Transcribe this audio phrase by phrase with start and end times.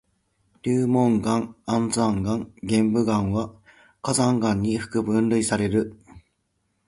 [0.63, 3.53] 流紋岩、安山岩、玄武岩は
[4.01, 5.93] 火山岩に分類される。